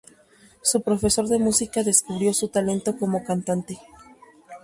Su 0.63 0.81
profesor 0.81 1.27
de 1.27 1.37
música 1.37 1.83
descubrió 1.83 2.33
su 2.33 2.47
talento 2.47 2.97
como 2.97 3.23
cantante. 3.23 3.77